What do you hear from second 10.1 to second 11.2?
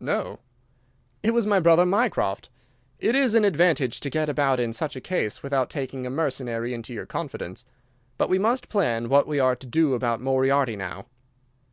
Moriarty now."